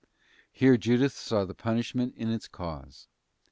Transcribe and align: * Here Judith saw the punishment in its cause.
* 0.31 0.41
Here 0.51 0.77
Judith 0.77 1.13
saw 1.13 1.45
the 1.45 1.53
punishment 1.53 2.15
in 2.17 2.31
its 2.31 2.47
cause. 2.47 3.07